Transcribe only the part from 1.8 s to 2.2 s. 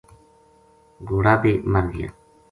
گیا